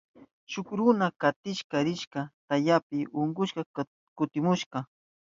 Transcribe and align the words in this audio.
Shuk 0.51 0.67
runa 0.77 1.07
chakishka 1.19 1.77
rishka 1.85 2.21
tamyapi 2.47 2.97
ukushka 3.19 3.61
kutimushka. 4.17 4.79